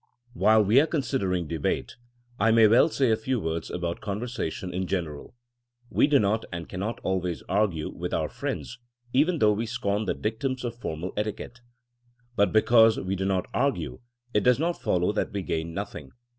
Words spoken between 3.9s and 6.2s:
conversation in general. We do